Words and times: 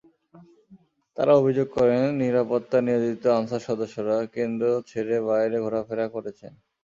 তাঁরা 1.17 1.33
অভিযোগ 1.35 1.67
করেন, 1.77 2.03
নিরাপত্তায় 2.21 2.85
নিয়োজিত 2.87 3.23
আনসার 3.39 3.65
সদস্যরা 3.69 4.17
কেন্দ্র 4.35 4.65
ছেড়ে 4.89 5.17
বাইরে 5.27 5.57
ঘোরাফেরা 5.65 6.05
করেছেন। 6.15 6.51